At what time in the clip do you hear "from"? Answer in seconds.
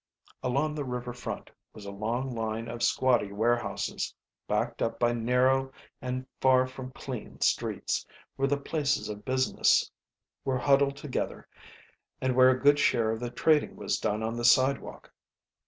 6.65-6.89